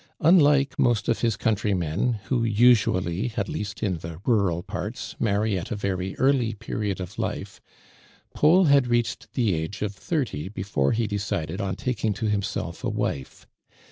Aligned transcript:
Unlike 0.21 0.79
most 0.79 1.07
of 1.09 1.21
his 1.21 1.37
coun 1.37 1.53
trymen, 1.55 2.21
who 2.23 2.43
usually, 2.43 3.33
at 3.37 3.47
least 3.47 3.83
in 3.83 3.99
the 3.99 4.19
rural 4.25 4.63
parts, 4.63 5.15
marry 5.19 5.59
at 5.59 5.69
a 5.69 5.75
very 5.75 6.15
early 6.17 6.55
period 6.55 6.99
of 6.99 7.19
life, 7.19 7.61
Paul 8.33 8.63
had 8.65 8.87
reached 8.87 9.31
the 9.35 9.53
age 9.53 9.83
of 9.83 9.93
thirty 9.93 10.49
before 10.49 10.91
he 10.93 11.05
decided 11.05 11.61
on 11.61 11.75
taking 11.75 12.13
to 12.13 12.25
himself 12.25 12.83
a 12.83 12.89
wife. 12.89 13.45